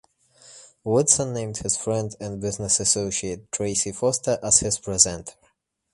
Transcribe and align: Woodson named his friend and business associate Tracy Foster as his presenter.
Woodson 0.83 1.31
named 1.31 1.57
his 1.57 1.77
friend 1.77 2.15
and 2.19 2.41
business 2.41 2.79
associate 2.79 3.51
Tracy 3.51 3.91
Foster 3.91 4.39
as 4.41 4.57
his 4.61 4.79
presenter. 4.79 5.33